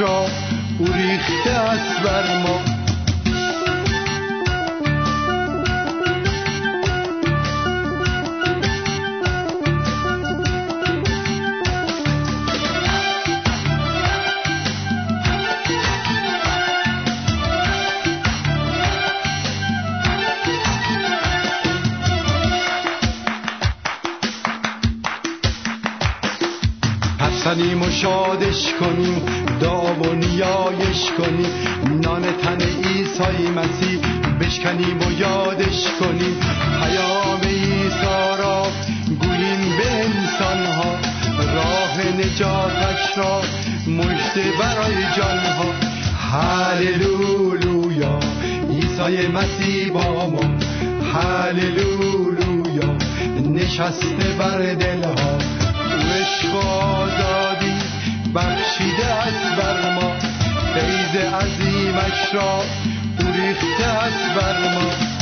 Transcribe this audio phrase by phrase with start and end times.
[0.00, 0.26] را
[0.78, 2.69] او ریخته است بر ما.
[31.18, 31.52] کنیم
[32.00, 34.00] نان تن ایسای مسیح
[34.40, 36.40] بشکنیم و یادش کنیم
[36.80, 38.66] پیام ایسا را
[39.20, 41.20] گوییم به انسان ها
[41.54, 43.42] راه نجاتش را
[43.86, 45.74] مجد برای جانها.
[46.32, 48.18] هللولویا
[48.70, 50.40] عیسی مسیح با ما.
[51.14, 52.96] هللولویا
[53.54, 55.38] نشسته بر دلها.
[56.10, 57.72] عشق آزادی
[58.34, 60.29] بخشیده است بر ما.
[60.74, 62.56] فیض عظیمش را
[63.20, 65.19] او ریخته است بر ما.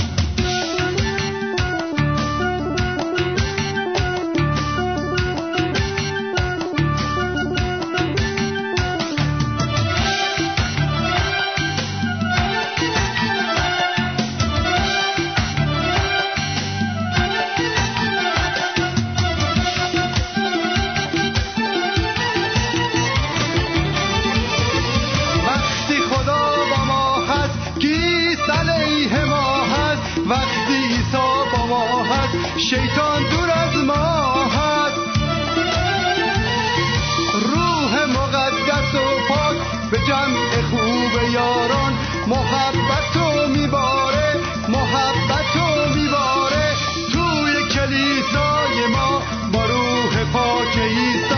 [39.90, 41.92] به جمع خوب یاران
[42.26, 44.34] محبت و میباره
[44.68, 46.76] محبت و میباره.
[47.12, 49.22] توی کلیسای ما
[49.52, 51.28] با روح پاک عیسی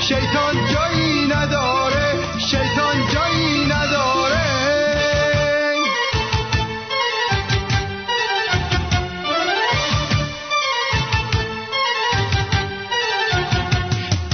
[0.00, 4.48] شیطان جایی نداره شیطان جایی نداره.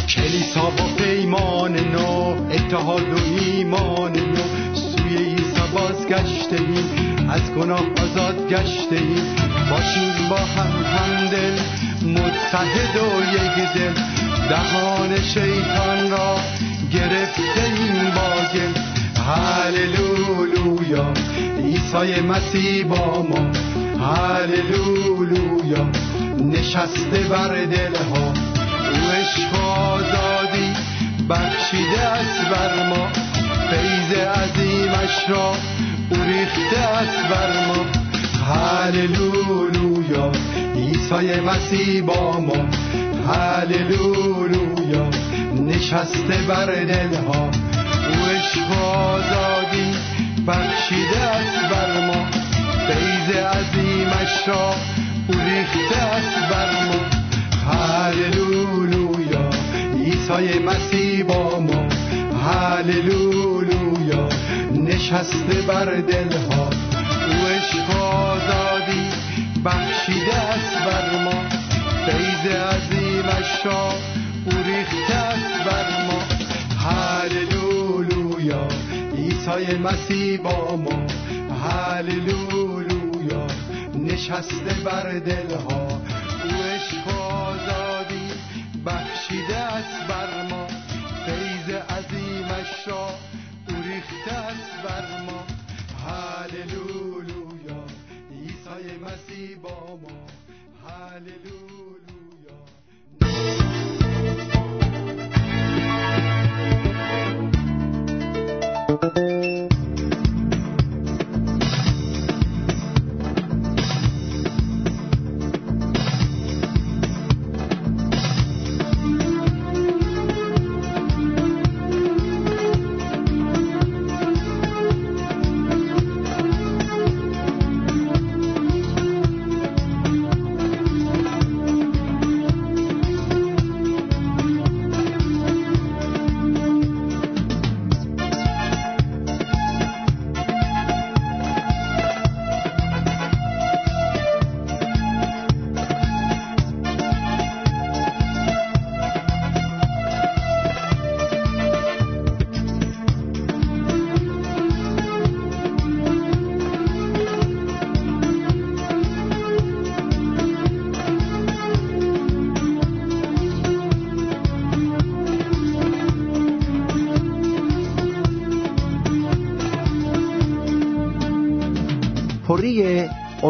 [0.08, 3.23] کلیسا با پیمان نو اتحاد و
[6.04, 9.36] بازگشته ایم از گناه آزاد گشته ایم
[9.70, 11.58] باشیم با هم همدل
[12.02, 13.92] متحد و یک دل.
[14.48, 16.36] دهان شیطان را
[16.92, 18.74] گرفته ایم با گل.
[19.22, 21.12] هللولویا
[21.58, 23.50] عیسی مسیح با ما.
[24.06, 25.88] هللولویا
[26.38, 28.32] نشسته بر دلها.
[28.90, 30.72] او عشق آزادی
[31.28, 33.08] بخشیده است بر ما.
[33.70, 35.52] فیض عظیمش را
[36.10, 37.86] ریخته است بر ما.
[38.44, 40.32] هللولویا
[40.74, 42.68] عیسی مسیح با ما.
[43.32, 45.10] هللولویا
[45.66, 47.50] نشسته بر دلها.
[48.08, 49.94] او عشق آزادی
[50.46, 52.26] بخشیده است بر ما.
[52.86, 54.74] فیض عظیمش را
[55.28, 57.00] او ریخته است بر ما.
[57.72, 59.50] هللولویا
[60.04, 61.88] عیسی مسیح با ما.
[62.48, 63.93] هللولویا
[64.84, 66.70] نشسته بر دلها.
[67.26, 69.08] او عشق آزادی
[69.64, 71.48] بخشیده است بر ما.
[72.06, 73.92] فیض عظیمش را
[74.44, 76.20] او ریخته است بر ما.
[76.88, 78.68] هللولویا
[79.16, 81.06] عیسی مسیح با ما.
[81.64, 83.46] هللولویا
[83.94, 86.00] نشسته بر دلها.
[86.44, 88.28] او عشق آزادی
[88.86, 90.66] بخشیده است بر ما.
[91.26, 93.08] فیض عظیمش را
[93.94, 95.46] ریخته است بر ما
[96.06, 97.84] هللولویا
[98.30, 100.26] عیسی مسیح با ما
[100.88, 102.13] هللولویا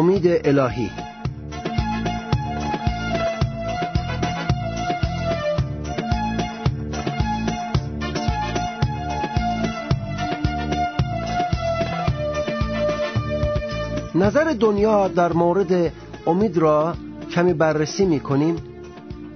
[0.05, 0.91] امید الهی.
[14.15, 15.93] نظر دنیا در مورد
[16.27, 16.95] امید را
[17.31, 18.55] کمی بررسی می کنیم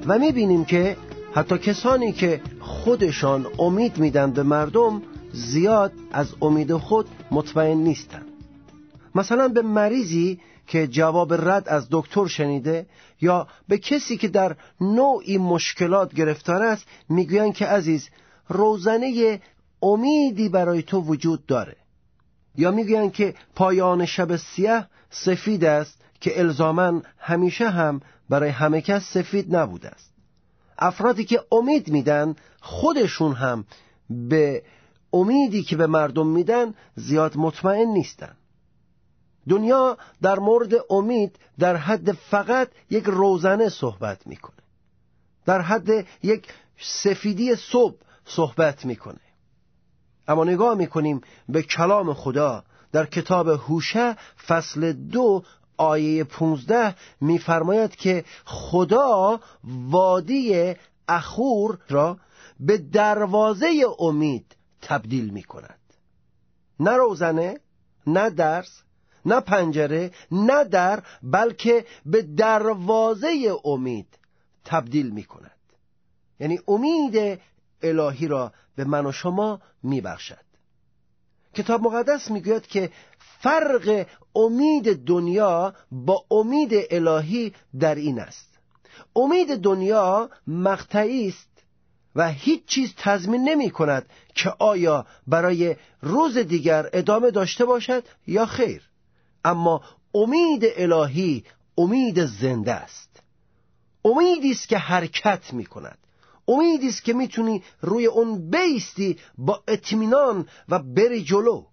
[0.07, 0.98] و می بینیم که
[1.33, 5.01] حتی کسانی که خودشان امید میدن به مردم
[5.33, 8.25] زیاد از امید خود مطمئن نیستند
[9.16, 10.39] مثلا به مریضی
[10.69, 12.86] که جواب رد از دکتر شنیده
[13.21, 18.10] یا به کسی که در نوعی مشکلات گرفتار است می‌گویند که عزیز
[18.50, 19.42] روزنه
[19.81, 21.75] امیدی برای تو وجود داره.
[22.56, 29.04] یا می‌گویند که پایان شب سیاه سفید است که الزامن همیشه هم برای همه کس
[29.04, 30.13] سفید نبوده است.
[30.77, 33.66] افرادی که امید میدن خودشون هم
[34.10, 34.63] به
[35.13, 38.36] امیدی که به مردم میدن زیاد مطمئن نیستن.
[39.50, 44.56] دنیا در مورد امید در حد فقط یک روزنه صحبت می‌کنه.
[45.45, 46.47] در حد یک
[46.80, 49.19] سفیدی صبح صحبت می‌کنه.
[50.27, 52.63] اما نگاه می‌کنیم به کلام خدا.
[52.91, 55.44] در کتاب هوشه فصل دو
[55.77, 60.75] آیه پونزده میفرماید که خدا وادی
[61.07, 62.18] اخور را
[62.59, 63.68] به دروازه
[64.00, 65.80] امید تبدیل می کند
[66.80, 67.59] نه روزنه
[68.07, 68.81] نه درس
[69.25, 74.07] نه پنجره نه در بلکه به دروازه امید
[74.66, 75.51] تبدیل می کند
[76.39, 77.39] یعنی امید
[77.81, 80.50] الهی را به من و شما می بخشد
[81.54, 82.89] کتاب مقدس می‌گوید که
[83.19, 84.06] فرق
[84.36, 88.60] امید دنیا با امید الهی در این است.
[89.16, 91.49] امید دنیا مقطعی است
[92.16, 98.45] و هیچ چیز تضمین نمی کند که آیا برای روز دیگر ادامه داشته باشد یا
[98.45, 98.89] خیر.
[99.46, 99.81] اما
[100.16, 101.44] امید الهی
[101.78, 103.24] امید زنده است.
[104.06, 105.98] امیدی است که حرکت می کند
[106.48, 111.66] امیدی است که می‌تونی روی اون بیستی با اطمینان و بری جلو.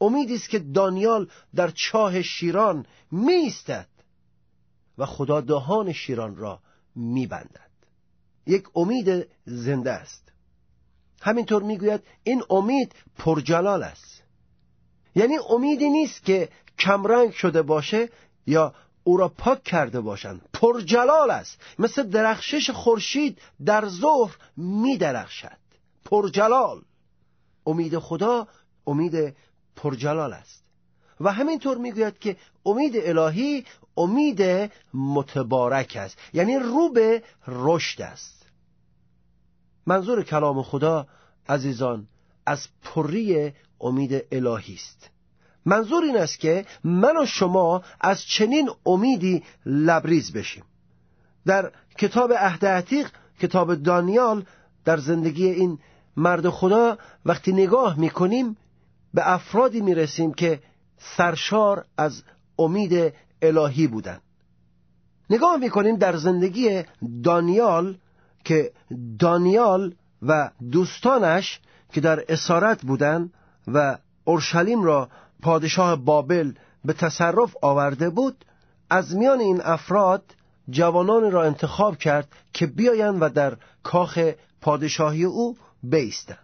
[0.00, 3.88] امیدی است که دانیال در چاه شیران میستد
[4.98, 6.60] و خدا دهان شیران را
[6.96, 7.70] میبندد.
[8.46, 10.32] یک امید زنده است.
[11.22, 14.22] همینطور می‌گوید این امید پرجلال است.
[15.14, 16.48] یعنی امیدی نیست که
[16.78, 18.08] کمرنگ شده باشه
[18.46, 18.74] یا
[19.04, 20.48] او را پاک کرده باشند.
[20.52, 21.60] پرجلال است.
[21.78, 25.58] مثل درخشش خورشید در ظهر می درخشد
[26.04, 26.82] پرجلال.
[27.66, 28.48] امید خدا
[28.86, 29.36] امید
[29.76, 30.64] پرجلال است.
[31.20, 32.36] و همینطور می‌گوید که
[32.66, 33.64] امید الهی
[33.96, 36.18] امید متبارک است.
[36.32, 38.46] یعنی رو به رشد است.
[39.86, 41.06] منظور کلام خدا
[41.48, 42.08] عزیزان
[42.46, 45.10] از پری امید الهی است.
[45.66, 50.64] منظور این است که من و شما از چنین امیدی لبریز بشیم.
[51.46, 54.44] در کتاب عهد عتیق کتاب دانیال
[54.84, 55.78] در زندگی این
[56.16, 58.56] مرد خدا وقتی نگاه می‌کنیم
[59.14, 60.60] به افرادی می‌رسیم که
[60.98, 62.22] سرشار از
[62.58, 64.20] امید الهی بودند.
[65.30, 66.82] نگاه می‌کنیم در زندگی
[67.22, 67.96] دانیال
[68.44, 68.72] که
[69.18, 71.60] دانیال و دوستانش
[71.92, 73.32] که در اسارت بودند
[73.68, 75.08] و اورشلیم را
[75.42, 76.52] پادشاه بابل
[76.84, 78.44] به تصرف آورده بود
[78.90, 80.24] از میان این افراد
[80.70, 86.38] جوانان را انتخاب کرد که بیایند و در کاخ پادشاهی او بیستند.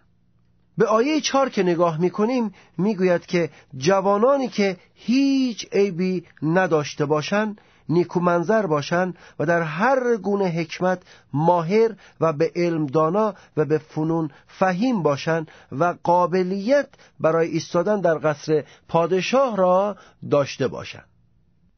[0.77, 8.65] به آیه چهار که نگاه می‌کنیم می‌گوید که جوانانی که هیچ عیبی نداشته باشند نیکومنظر
[8.65, 11.01] باشند و در هر گونه حکمت
[11.33, 16.87] ماهر و به علم دانا و به فنون فهیم باشند و قابلیت
[17.19, 19.95] برای ایستادن در قصر پادشاه را
[20.29, 21.05] داشته باشند.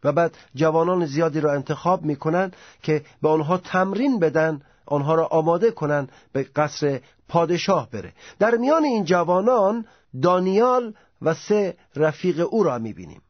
[0.04, 5.72] و بعد جوانان زیادی را انتخاب می‌کنند که به آنها تمرین بدن آنها را آماده
[5.72, 8.14] کنند به قصر پادشاه بره.
[8.40, 9.86] در میان این جوانان
[10.22, 13.22] دانیال و سه رفیق او را می‌بینیم.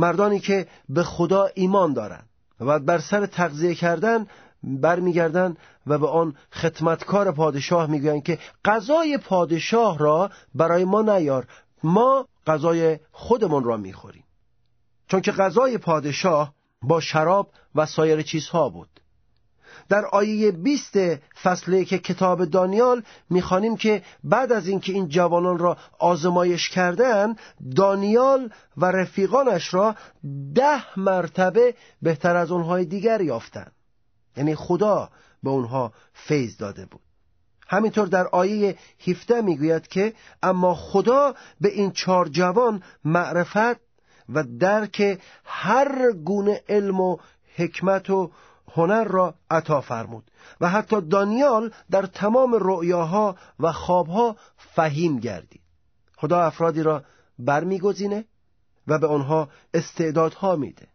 [0.00, 2.28] مردانی که به خدا ایمان دارند
[2.60, 4.26] و بر سر تغذیه کردن
[4.62, 11.46] برمیگردند و به آن خدمتکار پادشاه می‌گویند که غذای پادشاه را برای ما نیار
[11.82, 14.24] ما غذای خودمون را می‌خوریم.
[15.08, 19.00] چون که غذای پادشاه با شراب و سایر چیزها بود.
[19.90, 20.96] در آیه 20
[21.42, 27.36] فصل که کتاب دانیال می‌خوانیم که بعد از اینکه این جوانان را آزمایش کردن
[27.76, 29.94] دانیال و رفیقانش را
[30.54, 33.72] ده مرتبه بهتر از اونهای دیگر یافتند
[34.36, 35.10] یعنی خدا
[35.42, 37.00] به اونها فیض داده بود.
[37.68, 38.76] همینطور در آیه
[39.08, 43.80] 17 می‌گوید که اما خدا به این چهار جوان معرفت
[44.28, 47.16] و درک هر گونه علم و
[47.56, 48.30] حکمت و
[48.74, 55.60] هنر را عطا فرمود و حتی دانیال در تمام رؤیاها و خوابها فهیم گردید.
[56.16, 57.04] خدا افرادی را
[57.38, 58.24] برمیگزینه
[58.86, 60.88] و به آنها استعدادها میده.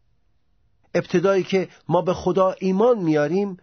[0.93, 3.57] ابتدایی که ما به خدا ایمان میاریم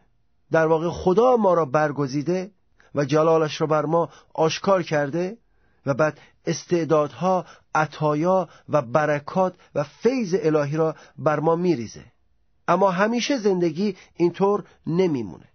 [0.51, 2.51] در واقع خدا ما را برگزیده
[2.95, 5.39] و جلالش را بر ما آشکار کرده
[5.87, 12.12] و بعد استعدادها عطایا و برکات و فیض الهی را بر ما میریزه.
[12.69, 15.49] اما همیشه زندگی اینطور نمیمونه.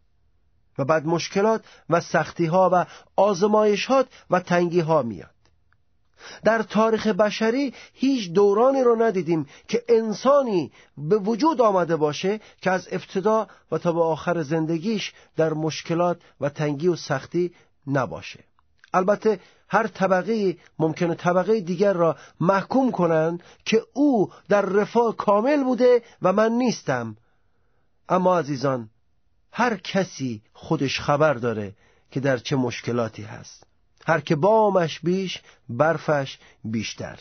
[0.78, 2.86] و بعد مشکلات و سختی ها و
[3.16, 5.30] آزمایشات و تنگی ها میاد.
[6.44, 12.88] در تاریخ بشری هیچ دورانی رو ندیدیم که انسانی به وجود آمده باشه که از
[12.92, 17.54] ابتدا و تا به آخر زندگیش در مشکلات و تنگی و سختی
[17.88, 18.40] نباشه.
[18.94, 26.02] البته هر طبقه ممکنه طبقه دیگر را محکوم کنند که او در رفاه کامل بوده
[26.22, 27.18] و من نیستم.
[28.10, 28.90] اما عزیزان
[29.52, 31.76] هر کسی خودش خبر داره
[32.12, 33.64] که در چه مشکلاتی هست.
[34.08, 37.20] هر که بامش بیش برفش بیشتر.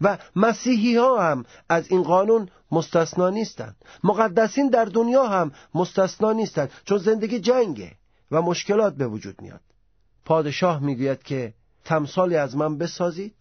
[0.00, 3.76] و مسیحی ها هم از این قانون مستثنا نیستند.
[4.04, 7.92] مقدسین در دنیا هم مستثنا نیستند چون زندگی جنگه
[8.30, 9.60] و مشکلات به وجود میاد.
[10.24, 11.54] پادشاه می‌گوید که
[11.84, 13.34] تمثالی از من بسازید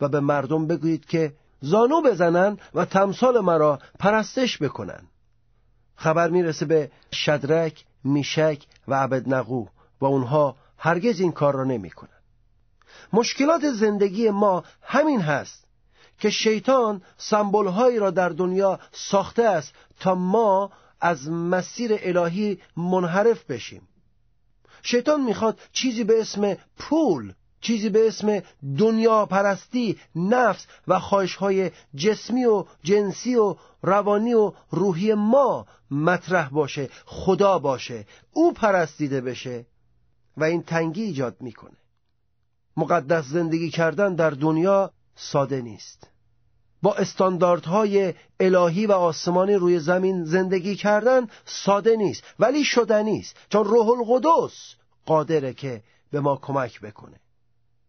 [0.00, 5.02] و به مردم بگویید که زانو بزنن و تمثال مرا پرستش بکنن
[5.96, 9.66] خبر می‌رسه به شدرک، میشک و عبدنقو
[10.00, 12.08] و اونها هرگز این کار را نمی‌کنن.
[13.12, 15.66] مشکلات زندگی ما همین هست
[16.18, 23.88] که شیطان سمبولهایی را در دنیا ساخته است تا ما از مسیر الهی منحرف بشیم
[24.86, 28.42] شیطان می‌خواد چیزی به اسم پول چیزی به اسم
[28.78, 36.88] دنیا پرستی نفس و های جسمی و جنسی و روانی و روحی ما مطرح باشه
[37.04, 39.66] خدا باشه او پرستیده بشه
[40.36, 41.76] و این تنگی ایجاد می‌کنه.
[42.76, 46.10] مقدس زندگی کردن در دنیا ساده نیست.
[46.82, 53.64] با استانداردهای الهی و آسمانی روی زمین زندگی کردن ساده نیست ولی شدنی است چون
[53.64, 54.74] روح القدس
[55.06, 57.20] قادره که به ما کمک بکنه.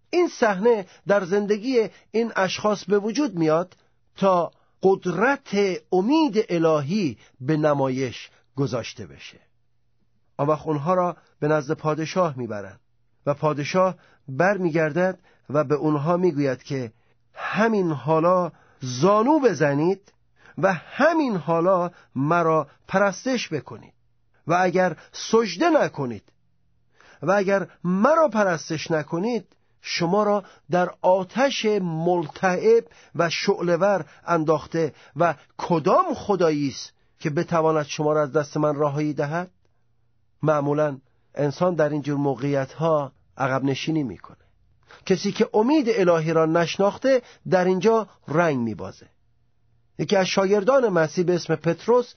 [0.10, 3.77] این صحنه در زندگی این اشخاص به وجود میاد
[4.15, 4.51] تا
[4.84, 5.50] قدرت
[5.91, 9.39] امید الهی به نمایش گذاشته بشه.
[10.38, 12.79] آن وقت اونها را به نزد پادشاه می‌برند
[13.25, 13.96] و پادشاه
[14.27, 16.91] برمیگردد و به اونها می‌گوید که
[17.34, 20.14] همین حالا زانو بزنید
[20.58, 23.94] و همین حالا مرا پرستش بکنید.
[24.48, 26.24] و اگر سجده نکنید
[27.22, 32.84] و اگر مرا پرستش نکنید شما را در آتش ملتعب
[33.16, 39.14] و شعلور انداخته و کدام خدایی است که بتواند شما را از دست من راهایی
[39.14, 39.52] دهد؟
[40.44, 40.98] معمولا
[41.36, 44.47] انسان در اینجور موقعیت ها عقب نشینی می‌کنه
[45.08, 49.08] کسی که امید الهی را نشناخته در اینجا رنگ میبازه.
[50.00, 52.14] یکی از شاگردان مسیح به اسم پتروس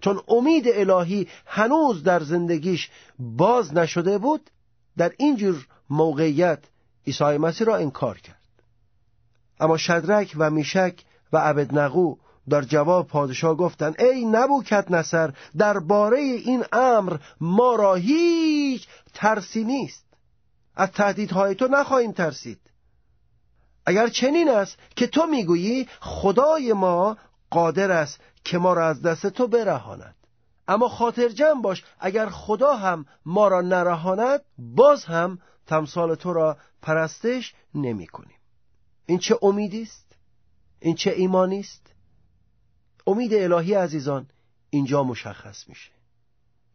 [0.00, 4.50] چون امید الهی هنوز در زندگیش باز نشده بود
[4.96, 6.58] در اینجور موقعیت
[7.06, 8.40] عیسی مسیح را انکار کرد.
[9.60, 12.16] اما شدرک و میشک و عبدنقو
[12.48, 20.03] در جواب پادشاه گفتند ای نبوکت نصر درباره این امر ما را هیچ ترسی نیست.
[20.76, 22.60] از تهدیدهای تو نخواهیم ترسید.
[23.86, 27.16] اگر چنین است که تو می‌گویی خدای ما
[27.50, 30.14] قادر است که ما را از دست تو برهاند.
[30.68, 36.56] اما خاطر جمع باش اگر خدا هم ما را نرهاند باز هم تمثال تو را
[36.82, 38.36] پرستش نمی کنیم.
[39.06, 40.16] این چه امیدی است؟
[40.80, 41.92] این چه ایمانی است؟
[43.06, 44.26] امید الهی عزیزان
[44.70, 45.93] اینجا مشخص میشه.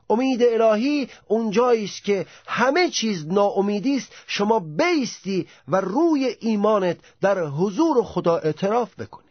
[0.09, 4.11] امید الهی اونجایی است که همه چیز ناامیدی است.
[4.27, 9.29] شما بیستی و روی ایمانت در حضور خدا اعتراف بکنی.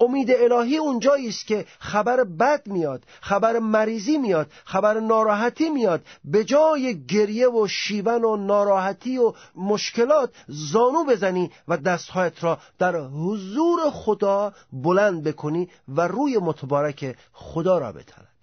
[0.00, 6.02] امید الهی اونجایی است که خبر بد میاد خبر مریضی میاد خبر ناراحتی میاد.
[6.24, 12.96] به جای گریه و شیون و ناراحتی و مشکلات زانو بزنی و دستهایت را در
[12.96, 18.35] حضور خدا بلند بکنی و روی متبارک خدا را بطلب.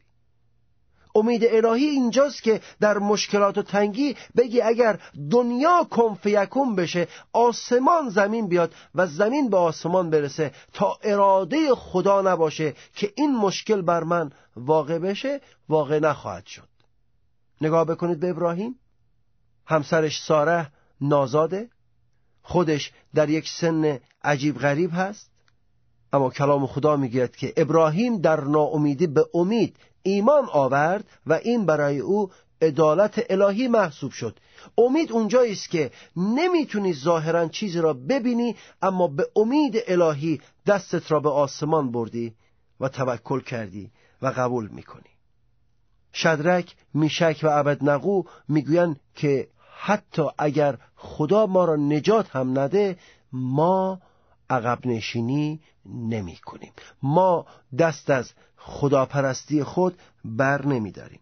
[1.15, 4.99] امید الهی اینجاست که در مشکلات و تنگی بگی اگر
[5.31, 12.73] دنیا کنفیکون بشه آسمان زمین بیاد و زمین به آسمان برسه تا اراده خدا نباشه
[12.95, 16.67] که این مشکل بر من واقع بشه واقع نخواهد شد.
[17.61, 18.79] نگاه بکنید به ابراهیم.
[19.65, 20.67] همسرش ساره
[21.01, 21.69] نازاده.
[22.41, 25.29] خودش در یک سن عجیب غریب هست.
[26.13, 31.99] اما کلام خدا می‌گوید که ابراهیم در ناامیدی به امید ایمان آورد و این برای
[31.99, 32.29] او
[32.61, 34.39] عدالت الهی محسوب شد.
[34.77, 41.19] امید اونجایی است که نمی‌تونی ظاهرا چیزی را ببینی اما به امید الهی دستت را
[41.19, 42.35] به آسمان بردی
[42.79, 43.91] و توکل کردی
[44.21, 45.09] و قبول می‌کنی.
[46.13, 49.47] شدرک میشک و عبدنقو می‌گویند که
[49.79, 52.97] حتی اگر خدا ما را نجات هم نده
[53.31, 54.01] ما
[54.49, 57.45] عقب نشینی نمی کنیم ما
[57.79, 61.19] دست از خداپرستی خود بر نمی داریم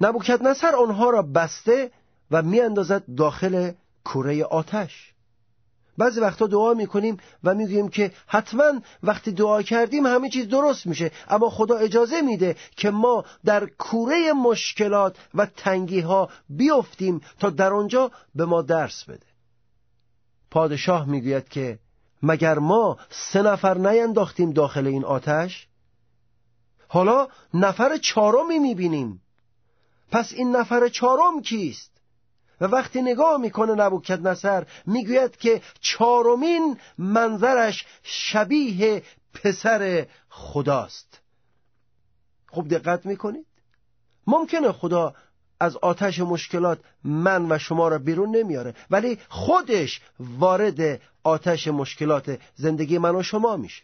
[0.00, 1.90] نبوکت نصر آنها را بسته
[2.30, 3.72] و میاندازد داخل
[4.04, 5.12] کوره آتش.
[5.98, 11.10] بعضی وقتا دعا می‌کنیم و می‌گوییم که حتما وقتی دعا کردیم همه چیز درست میشه
[11.28, 17.72] اما خدا اجازه میده که ما در کوره مشکلات و تنگی ها بیفتیم تا در
[17.72, 19.26] آنجا به ما درس بده.
[20.50, 21.78] پادشاه می‌گوید که
[22.22, 25.66] مگر ما سه نفر نینداختیم داخل این آتش؟
[26.88, 29.22] حالا نفر چهارمی می‌بینیم.
[30.10, 31.92] پس این نفر چهارم کیست؟
[32.60, 39.02] و وقتی نگاه می‌کنه نبوکت نصر می‌گوید که چهارمین منظرش شبیه
[39.34, 41.20] پسر خداست.
[42.48, 43.46] خوب دقت می‌کنید؟
[44.26, 45.14] ممکنه خدا
[45.62, 48.74] از آتش مشکلات من و شما را بیرون نمیاره.
[48.90, 53.82] ولی خودش وارد آتش مشکلات زندگی من و شما میشه.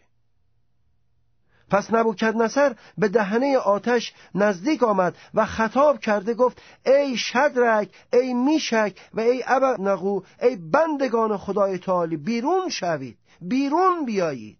[1.70, 8.34] پس نبوکد نصر به دهنه آتش نزدیک آمد و خطاب کرده گفت ای شدرک ای
[8.34, 9.44] میشک و ای
[9.78, 14.58] نقو ای بندگان خدای تعالی بیرون شوید بیرون بیایید.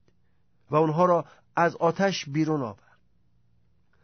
[0.71, 1.25] و اونها را
[1.57, 2.89] از آتش بیرون آورد.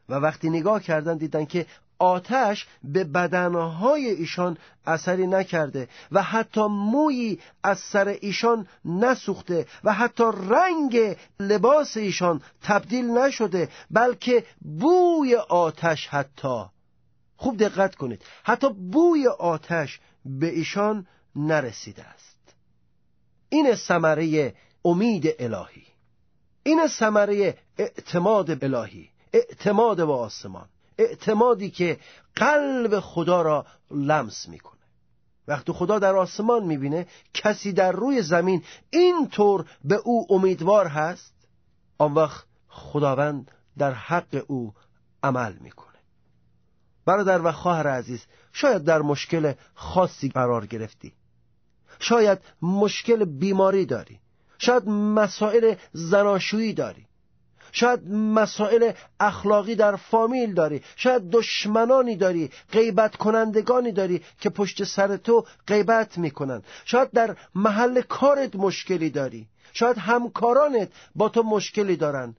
[0.09, 1.67] و وقتی نگاه کردن دیدن که
[1.99, 10.25] آتش به بدنهای ایشان اثری نکرده و حتی مویی از سر ایشان نسوخته و حتی
[10.49, 16.65] رنگ لباس ایشان تبدیل نشده بلکه بوی آتش حتی.
[17.37, 22.55] خوب دقت کنید حتی بوی آتش به ایشان نرسیده است.
[23.49, 24.55] این ثمره
[24.85, 25.87] امید الهی.
[26.63, 30.69] این ثمره اعتماد الهی اعتماد به آسمان.
[30.99, 31.99] اعتمادی که
[32.37, 34.81] قلب خدا را لمس می‌کنه.
[35.49, 41.35] وقتی خدا در آسمان می‌بینه کسی در روی زمین اینطور به او امیدوار هست
[41.99, 44.75] آن وقت خداوند در حق او
[45.23, 45.95] عمل می‌کنه.
[47.05, 51.13] برادر و خواهر عزیز شاید در مشکل خاصی قرار گرفتی.
[51.99, 54.21] شاید مشکل بیماری داری.
[54.59, 57.07] شاید مسائل زناشویی داری.
[57.75, 65.17] شاید مسائل اخلاقی در فامیل داری شاید دشمنانی داری غیبت کنندگانی داری که پشت سر
[65.17, 66.63] تو غیبت می‌کنن.
[66.85, 69.47] شاید در محل کارت مشکلی داری.
[69.73, 72.37] شاید همکارانت با تو مشکلی دارن.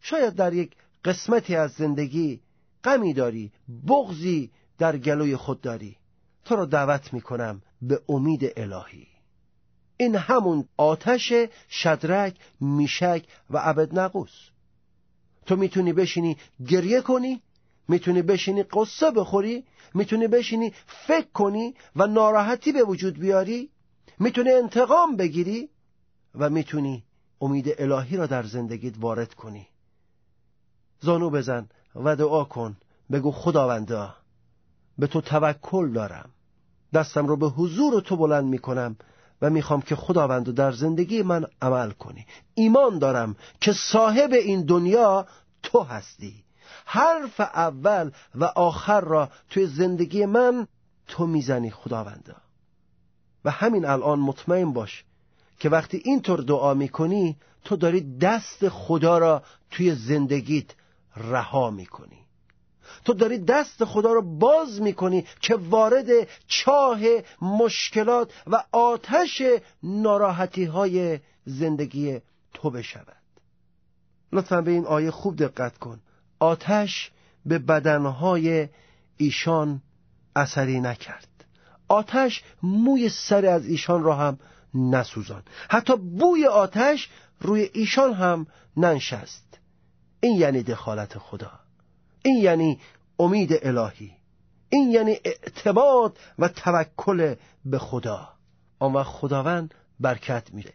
[0.00, 2.40] شاید در یک قسمتی از زندگی
[2.84, 3.52] غمی داری
[3.88, 5.96] بغزی در گلوی خود داری.
[6.44, 9.06] تو را دعوت می‌کنم به امید الهی.
[9.96, 11.32] این همون آتش
[11.70, 14.50] شدرک میشک و عبد نقوس
[15.48, 16.36] تو می‌تونی بشینی
[16.68, 17.42] گریه کنی
[17.88, 23.70] می‌تونی بشینی قصه بخوری می‌تونی بشینی فکر کنی و ناراحتی به وجود بیاری
[24.18, 25.68] می‌تونی انتقام بگیری
[26.34, 27.04] و می‌تونی
[27.40, 29.66] امید الهی را در زندگیت وارد کنی.
[31.00, 32.76] زانو بزن و دعا کن.
[33.12, 34.14] بگو خداوندا
[34.98, 36.30] به تو توکل دارم.
[36.94, 38.96] دستم رو به حضور تو بلند می‌کنم.
[39.42, 42.26] و می‌خوام که خداوند در زندگی من عمل کنی.
[42.54, 45.26] ایمان دارم که صاحب این دنیا
[45.62, 46.44] تو هستی.
[46.84, 50.66] حرف اول و آخر را توی زندگی من
[51.06, 52.36] تو می‌زنی خداوندا.
[53.44, 55.04] و همین الان مطمئن باش
[55.58, 60.66] که وقتی اینطور دعا می‌کنی تو داری دست خدا را توی زندگیت
[61.16, 62.27] رها می‌کنی.
[63.04, 66.06] تو داری دست خدا رو باز می‌کنی که وارد
[66.46, 67.00] چاه
[67.42, 69.42] مشکلات و آتش
[69.82, 72.20] ناراحتی های زندگی
[72.54, 73.16] تو بشود.
[74.32, 76.00] لطفا به این آیه خوب دقت کن.
[76.38, 77.10] آتش
[77.46, 78.68] به بدنهای
[79.16, 79.82] ایشان
[80.36, 81.28] اثری نکرد.
[81.88, 84.38] آتش موی سر از ایشان را هم
[84.74, 85.42] نسوزان.
[85.70, 87.08] حتی بوی آتش
[87.40, 88.46] روی ایشان هم
[88.76, 89.58] ننشست.
[90.20, 91.50] این یعنی دخالت خدا.
[92.22, 92.80] این یعنی
[93.18, 94.12] امید الهی.
[94.68, 98.28] این یعنی اعتماد و توکل به خدا.
[98.78, 100.72] آن وقت خداوند برکت میده.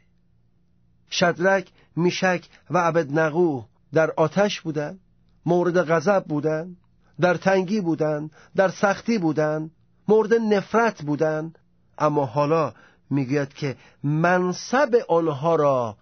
[1.12, 3.62] شدرک میشک و عبدنقو
[3.93, 4.99] در آتش بودند
[5.45, 6.77] مورد غضب بودند
[7.19, 9.71] در تنگی بودند در سختی بودند
[10.08, 11.60] مورد نفرت بودند.
[11.97, 12.73] اما حالا
[13.10, 15.97] می‌گوید که منصب آنها را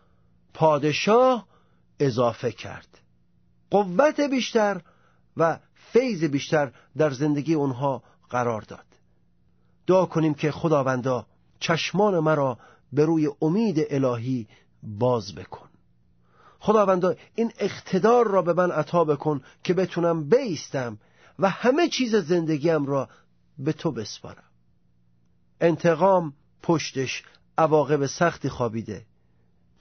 [0.54, 1.48] پادشاه
[2.00, 2.88] اضافه کرد.
[3.70, 4.82] قوت بیشتر
[5.38, 8.86] و فیض بیشتر در زندگی اونها قرار داد.
[9.88, 11.26] دعا کنیم که خداوندا
[11.60, 12.58] چشمان مرا
[12.94, 14.48] به روی امید الهی
[14.84, 15.70] باز بکن.
[16.60, 20.98] خداوندا این اقتدار را به من عطا بکن که بتونم بیستم
[21.40, 23.10] و همه چیز زندگیم را
[23.60, 24.44] به تو بسپارم.
[25.62, 27.24] انتقام پشتش
[27.58, 29.06] عواقب سختی خوابیده.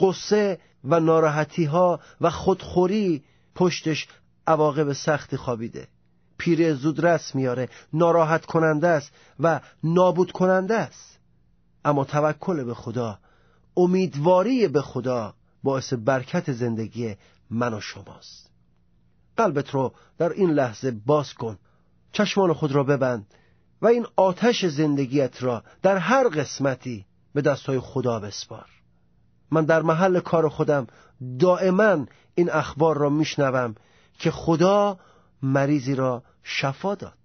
[0.01, 4.09] قصه و ناراحتی ها و خودخوری پشتش
[4.51, 5.89] عواقب سختی خوابیده.
[6.39, 11.19] پیره زودرس میاره ناراحت کننده است و نابود کننده است.
[11.85, 13.19] اما توکل به خدا
[13.77, 17.17] امیدواری به خدا باعث برکت زندگی
[17.51, 18.51] من و شماست.
[19.37, 21.59] قلبت رو در این لحظه باز کن.
[22.13, 23.27] چشمان خود را ببند
[23.83, 28.67] و این آتش زندگیت را در هر قسمتی به دستای خدا بسپار.
[29.51, 30.87] من در محل کار خودم
[31.39, 33.75] دائما این اخبار را میشنوم.
[34.21, 34.99] که خدا
[35.43, 37.19] مریضی را شفا داد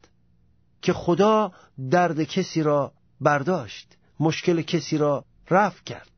[0.82, 1.52] که خدا
[1.92, 6.10] درد کسی را برداشت مشکل کسی را رفع کرد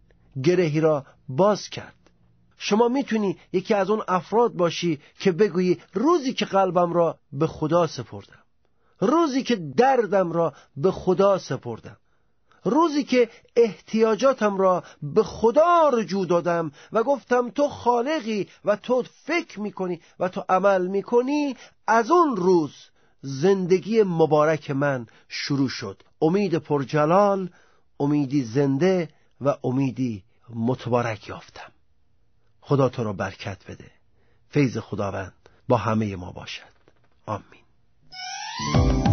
[0.43, 1.93] گرهی را باز کرد.
[2.57, 7.87] شما می‌تونی یکی از اون افراد باشی که بگویی روزی که قلبم را به خدا
[7.87, 8.43] سپردم
[8.99, 11.97] روزی که دردم را به خدا سپردم.
[12.69, 19.59] روزی که احتیاجاتم را به خدا رجوع دادم و گفتم تو خالقی و تو فکر
[19.59, 21.55] می‌کنی و تو عمل می‌کنی
[21.87, 22.73] از اون روز
[23.21, 26.03] زندگی مبارک من شروع شد.
[26.21, 27.49] امید پرجلال
[27.99, 29.09] امیدی زنده
[29.41, 30.23] و امیدی
[30.55, 31.71] متبارک یافتم.
[32.61, 33.91] خدا تو را برکت بده.
[34.49, 35.33] فیض خداوند
[35.67, 36.77] با همه ما باشد.
[37.25, 39.06] آمین.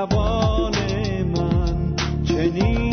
[0.00, 0.74] زبان
[1.24, 2.89] من چنین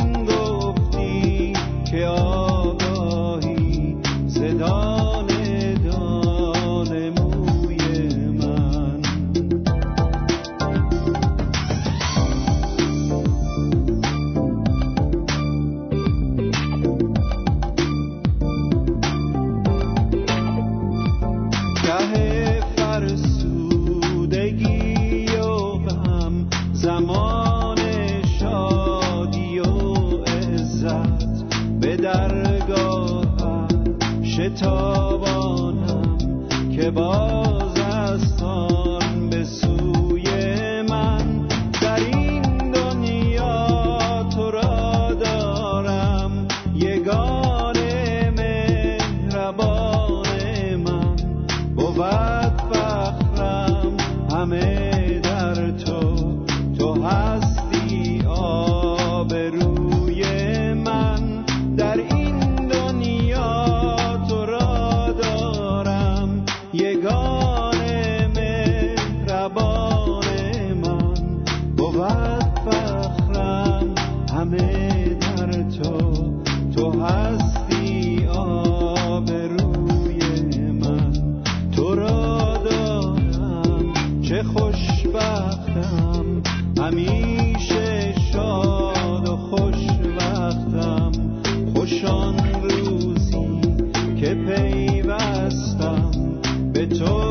[96.90, 97.27] تو